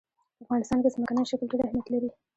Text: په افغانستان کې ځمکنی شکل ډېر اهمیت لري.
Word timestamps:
په 0.37 0.41
افغانستان 0.45 0.77
کې 0.83 0.93
ځمکنی 0.95 1.23
شکل 1.31 1.45
ډېر 1.51 1.61
اهمیت 1.63 1.87
لري. 1.93 2.09